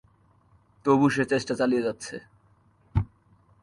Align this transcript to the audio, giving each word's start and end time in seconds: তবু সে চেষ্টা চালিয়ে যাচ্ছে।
তবু 0.85 1.05
সে 1.09 1.23
চেষ্টা 1.25 1.53
চালিয়ে 1.55 1.85
যাচ্ছে। 1.85 2.15